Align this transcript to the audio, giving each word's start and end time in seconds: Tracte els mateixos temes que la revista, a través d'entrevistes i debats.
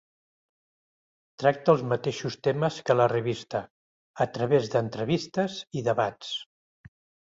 Tracte 1.43 1.75
els 1.75 1.83
mateixos 1.91 2.39
temes 2.49 2.81
que 2.89 2.97
la 2.97 3.09
revista, 3.15 3.63
a 4.29 4.31
través 4.41 4.75
d'entrevistes 4.75 5.63
i 5.83 5.89
debats. 5.93 6.39